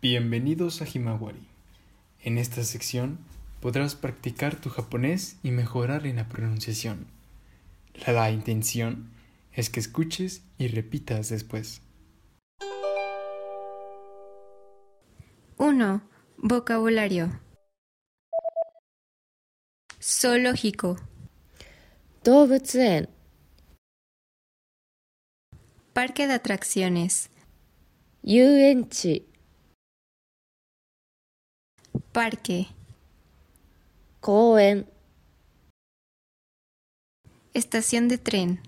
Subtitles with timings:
[0.00, 1.46] Bienvenidos a Himawari.
[2.20, 3.18] En esta sección
[3.60, 7.06] podrás practicar tu japonés y mejorar en la pronunciación.
[8.06, 9.10] La, la intención
[9.52, 11.80] es que escuches y repitas después.
[15.58, 16.02] 1.
[16.38, 17.40] Vocabulario.
[20.02, 20.96] Zoológico.
[22.22, 23.08] 動物園
[25.92, 27.30] Parque de atracciones.
[28.22, 29.24] 遊園地
[32.13, 32.67] Parque.
[34.19, 34.85] Koen.
[37.53, 38.59] Estación de tren.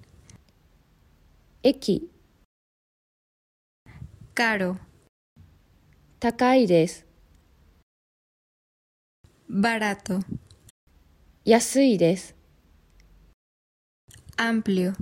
[1.62, 2.10] Eki.
[4.34, 4.80] Caro.
[6.20, 6.88] Takai.
[9.48, 10.20] Barato.
[11.44, 12.34] Yasuides.
[14.38, 14.94] Amplio.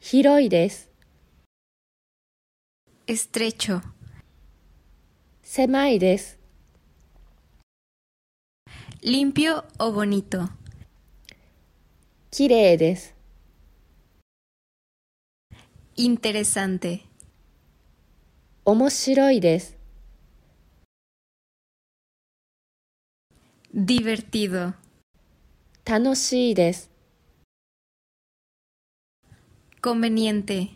[0.00, 0.48] Hiroi.
[3.06, 3.82] Estrecho.
[5.42, 6.37] Semai
[9.02, 10.48] limpio o bonito.
[12.30, 13.14] Kire eres.
[15.96, 17.02] Interesante.
[18.64, 19.40] Omoshiroi.
[23.72, 24.74] Divertido.
[25.84, 26.88] Tanoshii desu.
[29.80, 30.70] Conveniente.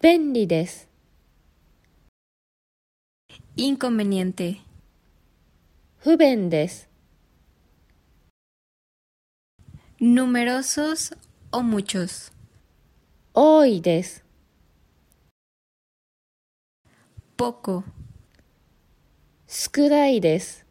[0.00, 0.86] Benri desu.
[3.56, 4.60] Inconveniente.
[6.00, 6.50] Fuben.
[10.00, 11.12] Numerosos
[11.50, 12.30] o muchos.
[13.32, 14.22] Oides.
[17.36, 17.82] Poco.
[19.48, 20.64] Skuraides.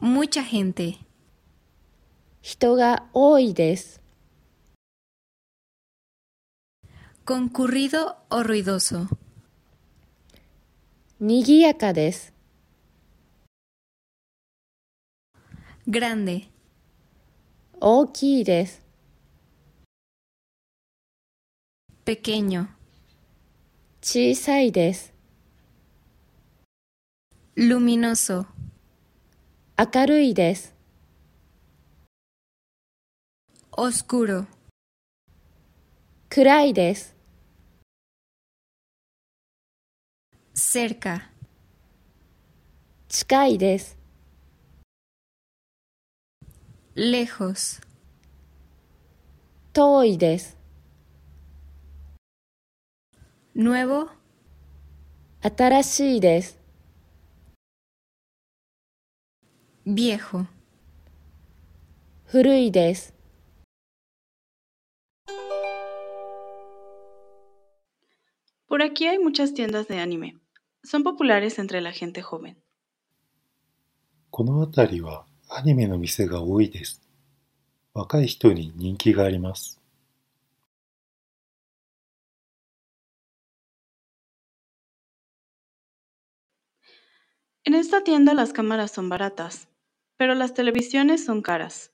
[0.00, 0.98] Mucha gente.
[2.42, 4.00] Hitoga oides.
[7.24, 9.08] Concurrido o ruidoso.
[11.20, 12.32] Nigiyaka des.
[15.86, 16.55] Grande.
[17.78, 18.82] 大きいです
[22.06, 22.68] Pequeño.
[24.00, 25.12] 小さいです
[27.54, 28.46] Luminoso.
[29.76, 30.74] 明るいです
[33.72, 34.46] Oscuro.
[36.30, 37.14] 暗いです
[40.54, 41.20] Cerca.
[43.08, 43.95] 近いです
[46.95, 47.81] Lejos.
[49.73, 50.57] 遠いです
[53.55, 54.09] Nuevo.
[55.41, 56.59] 新しいです
[59.85, 60.45] Viejo.
[62.25, 63.13] 古いです
[68.67, 70.37] Por aquí hay muchas tiendas de anime.
[70.83, 72.57] Son populares entre la gente joven.
[74.29, 77.00] この辺りは アニメの店が多いです。
[77.94, 79.80] 若い人に人気があります。
[87.64, 89.66] En esta tienda las cámaras son baratas,
[90.16, 91.90] pero las televisiones son caras.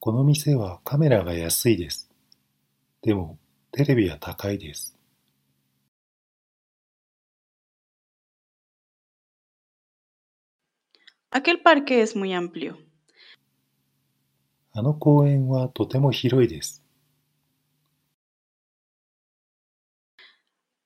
[0.00, 2.10] この店はカメラが安いです。
[3.02, 3.38] でも、
[3.70, 4.97] テレビは高いです。
[11.31, 12.77] Aquel parque es muy amplio.
[14.75, 16.83] あの公園はとても広いです。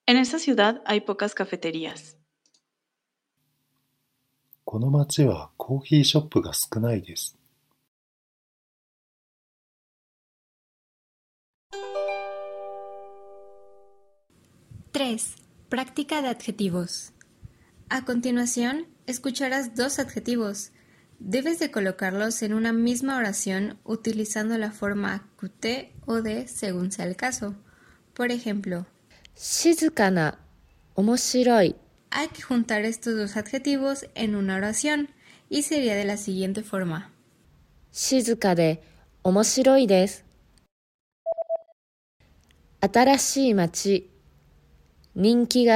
[0.05, 2.17] En esa ciudad hay pocas cafeterías.
[4.65, 7.37] この街はコーヒーショップが少ないです。
[14.91, 15.17] 3.
[15.69, 17.13] Práctica de adjetivos.
[17.87, 20.70] A continuación, escucharás dos adjetivos.
[21.18, 27.06] Debes de colocarlos en una misma oración utilizando la forma QT o de según sea
[27.06, 27.54] el caso.
[28.14, 28.86] Por ejemplo,
[29.36, 30.38] Shizukana,
[30.94, 31.76] omoshiroi.
[32.10, 35.08] Hay que juntar estos dos adjetivos en una oración
[35.48, 37.12] y sería de la siguiente forma.
[37.92, 38.80] Shizuka de
[39.22, 40.22] omoshiroi desu.
[42.80, 44.10] Atarashii machi,
[45.14, 45.68] ninki.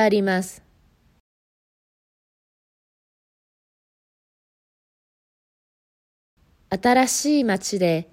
[6.71, 8.09] 新しい街で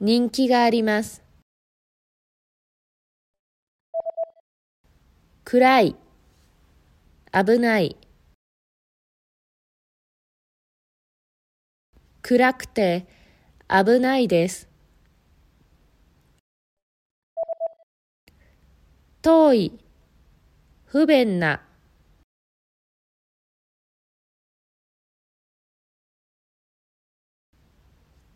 [0.00, 1.22] 人気があります
[5.44, 5.96] 暗い
[7.32, 7.96] 危ない
[12.26, 13.06] 暗くて
[13.68, 14.66] 危ないです。
[19.20, 19.78] 遠い、
[20.86, 21.60] 不便な。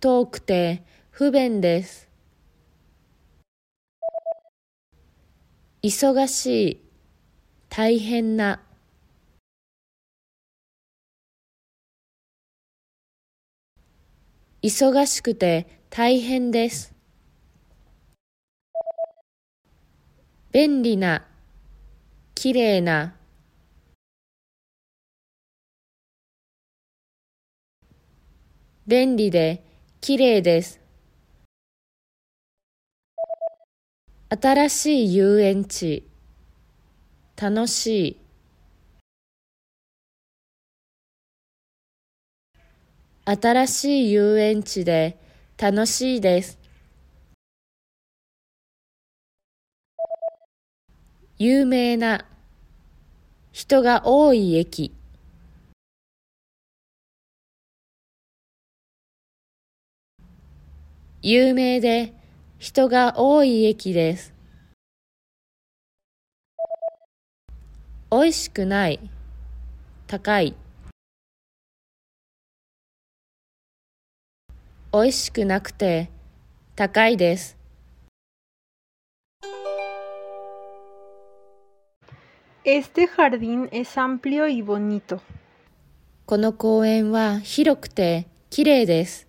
[0.01, 2.09] 遠くて不便です。
[5.83, 6.83] 忙しい、
[7.69, 8.61] 大変な。
[14.63, 16.95] 忙しくて大変です。
[20.53, 21.27] 便利な、
[22.37, 23.17] きれいな。
[28.87, 29.68] 便利で
[30.01, 30.81] きれいです。
[34.31, 36.07] 新しい遊園地、
[37.37, 38.21] 楽しい。
[43.25, 45.19] 新しい遊園地で
[45.59, 46.59] 楽しいです。
[51.39, 52.25] 有名な
[53.53, 54.98] 人が多い駅
[61.21, 62.15] 有名で
[62.59, 64.33] 人が多い駅です。
[68.09, 69.01] 美味しくない
[70.07, 70.55] 高い
[74.93, 76.09] 美味しくなくて
[76.77, 77.59] 高いです。
[82.65, 85.21] Este jardín es amplio y bonito.
[86.27, 89.28] この公園は広くてきれいです。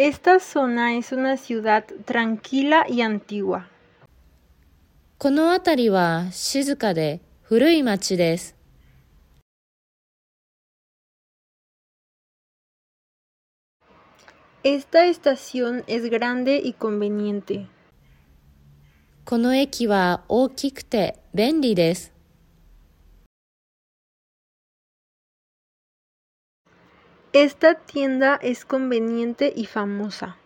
[0.00, 3.66] Esta zona es una ciudad tranquila y antigua.
[5.18, 8.54] この辺りは静かで古い町です。
[14.62, 17.66] Esta estación es grande y conveniente.
[19.24, 22.09] この駅は大きくて便利です。
[27.32, 30.36] Esta tienda es conveniente y famosa.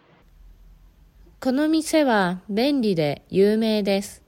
[1.41, 4.23] この店は便利で有名です。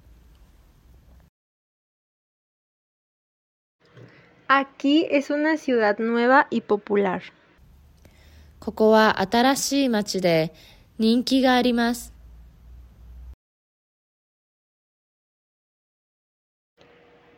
[4.48, 7.20] Aquí es una ciudad nueva y popular.
[8.60, 10.54] ここは新しい町で
[10.98, 12.12] 人気があります。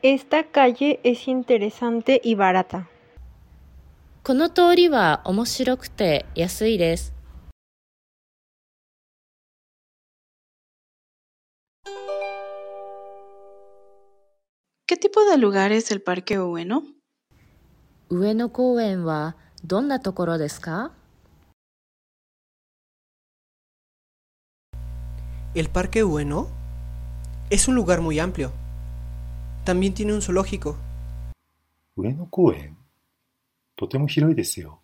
[0.02, 2.86] Esta calle es interesante y barata.
[4.28, 7.14] この通りは面白くて安いです。
[14.86, 16.82] ¿Qué tipo de lugar es el Parque Ueno?
[18.10, 19.34] 上野公園は
[19.64, 20.92] どんなところですか
[25.54, 26.48] El Parque Ueno
[27.48, 28.52] es un lugar muy amplio.
[29.64, 30.76] También tiene un zoológico.
[31.96, 32.76] 上野公園
[33.79, 34.81] とても広いですよ。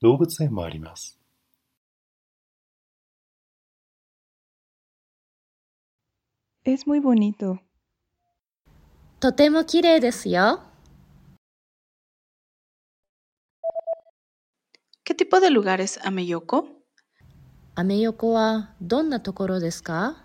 [0.00, 1.18] 動物園もあります。
[6.64, 7.58] Es muy bonito.
[9.18, 10.62] とても綺麗ですよ。
[15.04, 16.66] ¿Qué tipo de lugar es Ameyoko?
[17.74, 20.24] アメ横はどんなところですか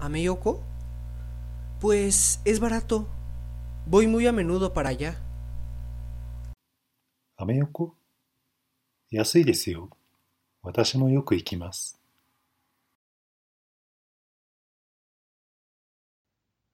[0.00, 0.69] ¿Ameyoko?
[1.79, 3.07] Pues es barato.
[3.87, 5.15] Voy muy a menudo para allá.
[7.37, 7.93] アメ横
[9.11, 9.89] 安いですよ。
[10.63, 11.99] 私もよく行きます。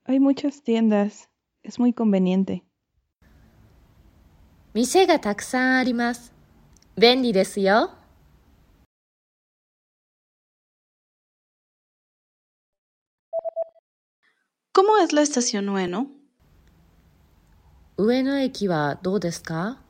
[0.06, 1.30] Hay muchas tiendas.
[1.64, 2.64] Es muy conveniente.
[4.74, 6.32] 店がたくさんあります。
[6.98, 7.92] 便利ですよ。
[14.77, 16.11] ¿Cómo es la estación Ueno?
[17.97, 19.81] Ueno eki wa dou desu ka?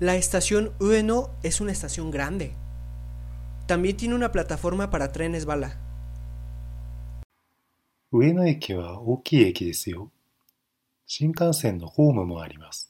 [0.00, 2.56] La estación Ueno es una estación grande.
[3.68, 5.78] También tiene una plataforma para trenes bala.
[8.10, 10.10] Ueno eki wa ookii eki desu yo.
[11.06, 12.88] Shinkansen no home mo arimasu.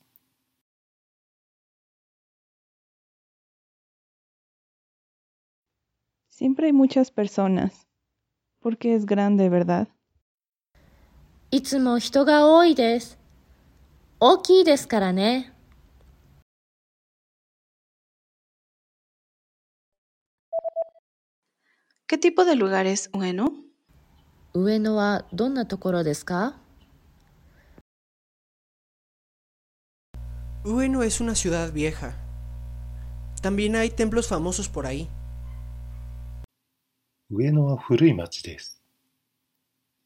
[6.29, 7.88] Siempre hay muchas personas.
[8.62, 9.88] Porque es grande, ¿verdad?
[11.52, 13.20] いつも人が多いです。
[14.20, 15.54] 大きいですからね。
[22.08, 23.52] ¿Qué tipo de lugar es Ueno?
[24.54, 26.56] 上野はどんなところですか
[30.64, 32.16] Ueno es una ciudad vieja.
[33.42, 35.10] También hay templos famosos por ahí.
[37.31, 38.83] 上野は古い町です。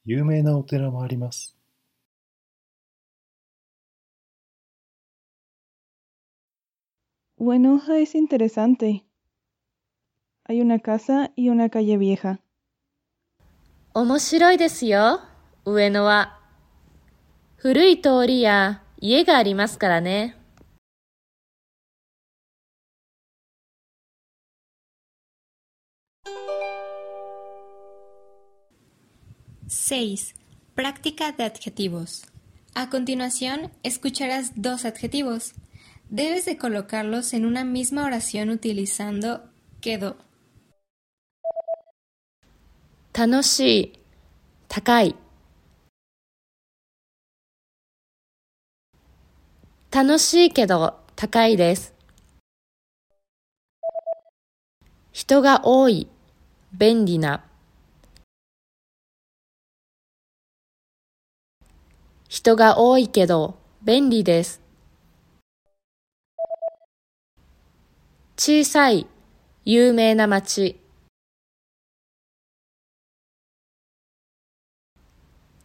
[0.05, 1.57] 有名なお寺もあります。
[7.39, 9.05] 上野は es interesante。
[10.49, 10.61] Hay。
[13.95, 15.21] 面白いですよ、
[15.65, 16.41] 上野は。
[17.57, 20.42] 古い通りや家がありますからね。
[29.73, 30.35] 6.
[30.75, 32.25] Práctica de adjetivos.
[32.75, 35.55] A continuación, escucharás dos adjetivos.
[36.11, 39.49] Debes de colocarlos en una misma oración utilizando
[39.81, 40.17] quedó.
[43.13, 43.95] Tanoshi,
[44.69, 45.17] takai.
[49.89, 51.93] Tanoshi kedo takai desu.
[55.15, 56.07] Hito ga oi,
[56.71, 57.52] bendi na.
[62.33, 64.63] 人が多い、けど便利です。
[68.39, 69.07] 小さい、
[69.67, 70.81] 有名な町。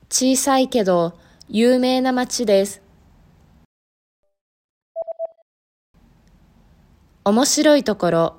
[0.10, 2.82] 小さいけど有名な町です。
[7.24, 8.36] 面白いところ、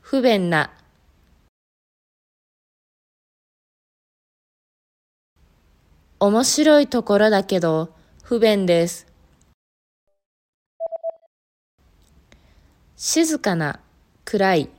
[0.00, 0.72] 不便な。
[6.20, 7.92] 面白いところだけど
[8.22, 9.06] 不便です。
[12.96, 13.80] 静かな、
[14.24, 14.70] 暗い。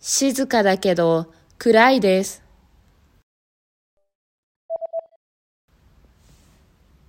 [0.00, 2.42] 静かだけど暗いです。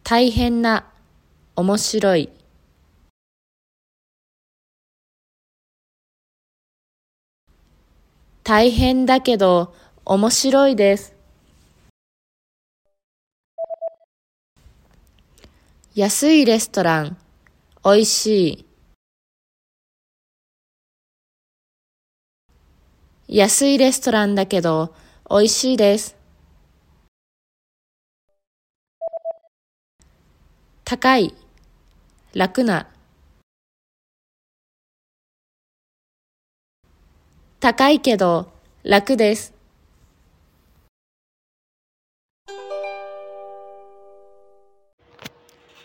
[0.03, 0.91] 大変な、
[1.55, 2.38] 面白い。
[8.49, 9.75] 大変だけど
[10.05, 11.13] 面白いです。
[15.93, 17.17] 安いレストラン、
[17.83, 18.65] おいし
[23.27, 23.37] い。
[23.37, 24.95] 安いレストランだけど
[25.29, 26.15] 美味しいです。
[30.85, 31.35] 高い、
[32.33, 32.87] 楽な。
[37.61, 38.49] 高いけど
[38.83, 39.53] 楽です。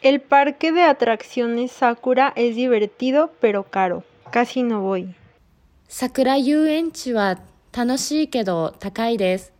[0.00, 4.04] El parque de atracciones Sakura es divertido pero caro.
[4.30, 5.16] Casi no voy.
[5.88, 7.40] 桜遊園地は
[7.72, 9.52] 楽しいけど高いです。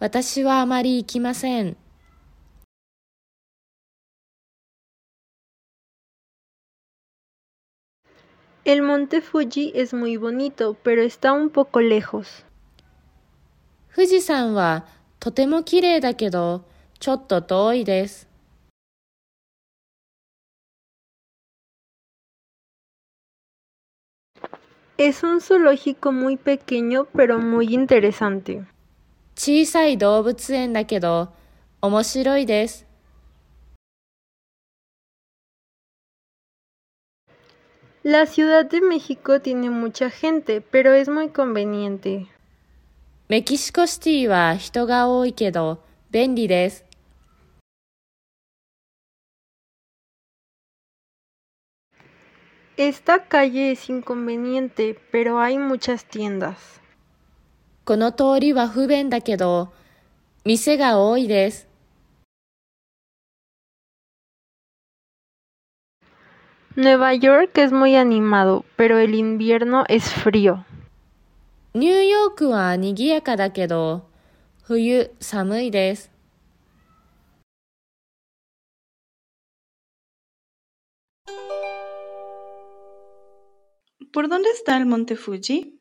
[0.00, 1.78] 私はあまり行きません。
[8.64, 12.44] El monte Fuji es muy bonito, pero está un poco lejos.
[13.94, 14.86] 富士山は
[15.18, 16.62] とても綺麗だけど
[17.00, 18.28] ちょっと遠いです。
[24.98, 28.64] Es un zoológico muy pequeño pero muy interesante.
[29.36, 31.28] 小さい動物園だけど
[31.80, 32.87] 面白いです。
[38.07, 42.27] La Ciudad de México tiene mucha gente, pero es muy conveniente.
[43.29, 45.79] メキシコシティは人が多いけど
[46.11, 46.85] 便利です。
[52.75, 56.81] Esta calle es inconveniente, pero hay muchas tiendas.
[57.85, 59.71] この通りは不便だけど
[60.45, 61.66] 店が多いです。
[66.77, 70.65] Nueva York es muy animado, pero el invierno es frío.
[71.75, 74.07] ニューヨークは賑やかだけど
[74.61, 76.11] 冬寒いです。
[84.11, 85.73] ¿Por dónde está el monte Fuji?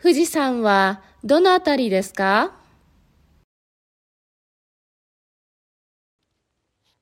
[0.00, 2.54] 富士山はどのあたりですか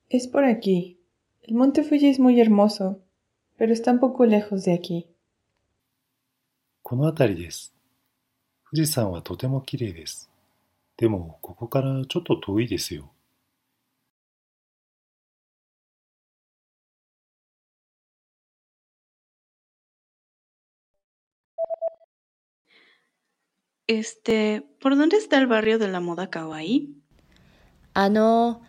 [0.09, 0.97] Es por aquí.
[1.49, 3.00] El monte Fuji es muy hermoso,
[3.56, 5.09] pero está un poco lejos de aquí.
[6.83, 7.75] この辺りです。
[8.71, 10.30] 富士山はとても綺麗です。
[10.97, 13.11] でも、ここからちょっと遠いですよ。
[23.87, 26.88] Este, ¿por dónde está el barrio de la moda kawaii?
[27.92, 28.62] あの、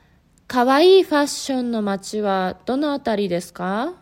[0.50, 3.94] かわいいファッションの街はどのあたりですか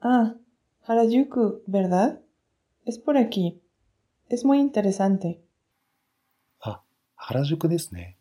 [0.00, 0.36] Ah,
[0.86, 2.20] Harajuku, ¿verdad?
[2.86, 3.60] Es por aquí.
[4.28, 5.40] Es muy interesante.
[6.60, 6.82] あ、
[7.16, 8.16] 原宿ですね。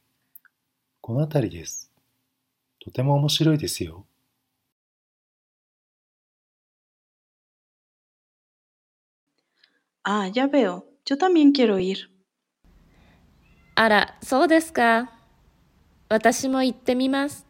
[1.02, 1.92] この辺りです。
[2.84, 4.08] とても面白いですよ。
[10.04, 10.90] Ah, ya veo.
[11.09, 12.11] Yo también quiero ir.
[13.77, 15.13] あら、そうですか。
[16.09, 17.47] 私も行ってみます。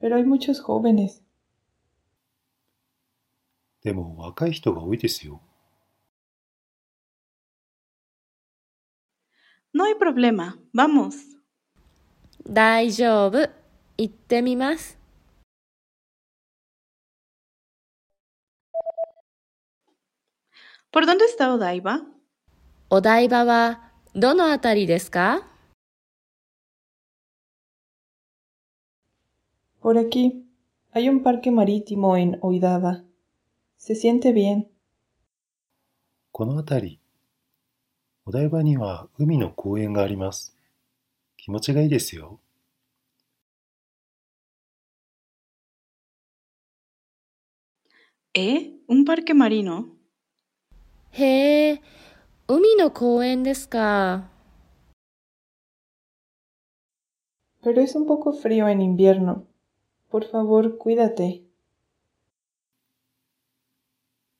[0.00, 1.22] Pero hay muchos jóvenes.
[3.82, 5.40] でも若い人が多いですよ。
[9.72, 10.58] No hay problema.
[10.74, 11.12] Vamos.
[12.48, 13.48] 大丈夫。
[13.98, 14.98] 行ってみます。
[20.94, 22.02] ¿Por dónde está Odaiba?
[22.90, 25.46] お台場はどのあたりですか
[29.80, 30.44] Por aquí.
[30.92, 33.04] Hay un parque marítimo en Oidaba.
[33.76, 34.66] Se siente bien.
[36.32, 37.00] この辺り。
[38.26, 40.56] お台場には海の公園があります。
[41.36, 42.40] 気持ちがいいですよ。
[48.34, 48.78] ¿Eh?
[48.88, 49.93] ¿Un parque marino?
[51.14, 51.82] へえ、
[52.48, 54.28] 海の公園ですか。
[57.62, 59.46] Pero es un poco frío en invierno.
[60.10, 61.42] Por favor, cuídate.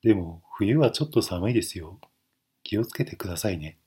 [0.03, 2.01] でも冬はちょっと寒いですよ。
[2.63, 3.79] 気をつけてくださいね。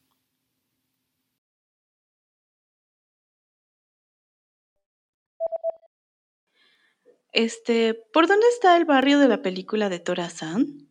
[7.34, 10.88] Este, ¿por dónde está el barrio de la película de Tora-san?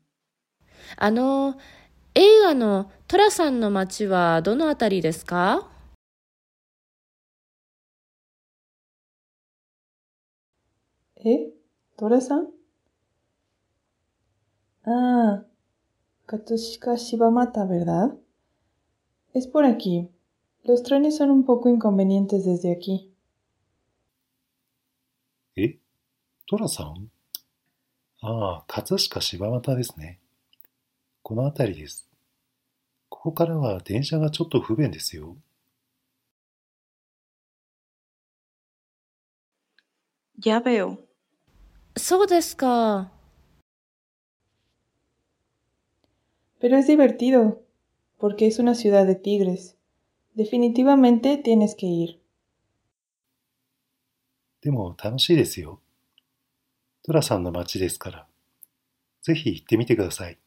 [0.96, 1.56] あの、
[2.19, 5.69] 映画の寅さんの街はどのあたりですか
[11.17, 11.51] え
[11.95, 12.47] 寅さん
[14.83, 15.45] ああ、
[16.25, 18.17] Katsushika Shibamata, ¿verdad?
[19.35, 20.09] Es por aquí.
[20.63, 23.13] Los trenes son un poco inconvenientes desde aquí.
[25.55, 25.77] ¿Eh?
[26.47, 27.11] ¿Tora-san?
[28.23, 30.19] Ah, Katsushika Shibamata ですね。
[31.27, 32.07] この辺りです。
[33.09, 35.35] ここからは電車がちょっと不便ですよ。
[40.41, 40.99] Ya veo.
[41.97, 43.11] そうですか。
[46.61, 47.61] Pero es divertido,
[48.17, 49.75] porque es una ciudad de tigres.
[50.33, 52.19] Definitivamente tienes que ir.
[54.61, 55.81] でも楽しいですよ。
[57.03, 58.27] トラさんの街ですから。
[59.23, 60.37] ぜひ行ってみてください。